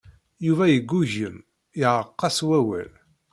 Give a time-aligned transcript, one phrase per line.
[0.45, 1.35] Yuba yeggugem,
[1.79, 2.91] yeɛreq-as wawal.